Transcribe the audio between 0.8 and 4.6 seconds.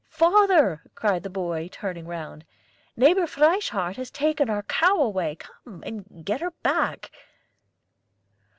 cried the boy, turning round, "Neighbor Frieshardt has taken